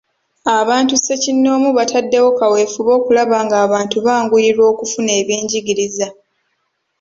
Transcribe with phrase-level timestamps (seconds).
[0.59, 6.07] Abantu ssekinoomu bataddewo kaweefube okulaba nga abantu banguyirwa okufuna ebyenjigiriza.